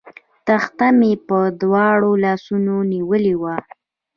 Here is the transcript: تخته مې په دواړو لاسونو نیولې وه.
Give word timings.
تخته 0.47 0.87
مې 0.99 1.13
په 1.27 1.39
دواړو 1.61 2.11
لاسونو 2.23 2.75
نیولې 2.91 3.35
وه. 3.41 3.55